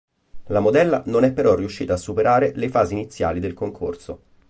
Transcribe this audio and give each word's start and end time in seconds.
La 0.47 0.59
modella 0.61 1.03
non 1.05 1.23
è 1.25 1.31
però 1.31 1.53
riuscita 1.53 1.93
a 1.93 1.97
superare 1.97 2.53
le 2.55 2.69
fasi 2.69 2.93
iniziali 2.93 3.39
del 3.39 3.53
concorso. 3.53 4.21